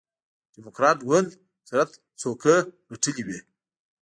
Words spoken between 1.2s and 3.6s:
اکثریت څوکۍ ګټلې وې.